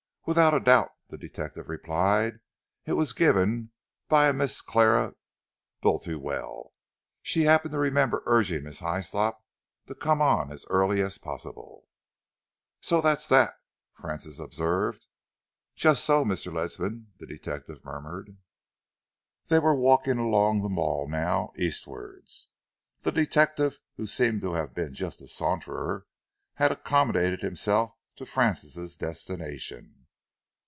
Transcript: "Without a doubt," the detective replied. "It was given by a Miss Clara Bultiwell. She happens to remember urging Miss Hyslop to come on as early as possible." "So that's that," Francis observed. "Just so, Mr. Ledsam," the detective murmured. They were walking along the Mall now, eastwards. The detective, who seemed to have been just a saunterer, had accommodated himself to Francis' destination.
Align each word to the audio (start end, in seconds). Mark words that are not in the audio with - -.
"Without 0.27 0.53
a 0.53 0.59
doubt," 0.59 0.89
the 1.09 1.17
detective 1.17 1.67
replied. 1.67 2.39
"It 2.85 2.93
was 2.93 3.11
given 3.11 3.71
by 4.07 4.29
a 4.29 4.33
Miss 4.33 4.61
Clara 4.61 5.15
Bultiwell. 5.81 6.73
She 7.23 7.41
happens 7.41 7.73
to 7.73 7.79
remember 7.79 8.21
urging 8.27 8.63
Miss 8.63 8.81
Hyslop 8.81 9.39
to 9.87 9.95
come 9.95 10.21
on 10.21 10.51
as 10.51 10.63
early 10.69 11.01
as 11.01 11.17
possible." 11.17 11.87
"So 12.81 13.01
that's 13.01 13.27
that," 13.29 13.55
Francis 13.95 14.39
observed. 14.39 15.07
"Just 15.75 16.05
so, 16.05 16.23
Mr. 16.23 16.53
Ledsam," 16.53 17.07
the 17.17 17.25
detective 17.25 17.83
murmured. 17.83 18.37
They 19.47 19.57
were 19.57 19.75
walking 19.75 20.19
along 20.19 20.61
the 20.61 20.69
Mall 20.69 21.07
now, 21.09 21.51
eastwards. 21.57 22.47
The 22.99 23.11
detective, 23.11 23.81
who 23.97 24.05
seemed 24.05 24.41
to 24.43 24.53
have 24.53 24.75
been 24.75 24.93
just 24.93 25.19
a 25.19 25.27
saunterer, 25.27 26.05
had 26.53 26.71
accommodated 26.71 27.41
himself 27.41 27.93
to 28.17 28.27
Francis' 28.27 28.95
destination. 28.95 29.95